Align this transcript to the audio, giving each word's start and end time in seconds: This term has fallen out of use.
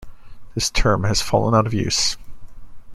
This 0.55 0.71
term 0.71 1.03
has 1.03 1.21
fallen 1.21 1.53
out 1.53 1.67
of 1.67 1.75
use. 1.75 2.17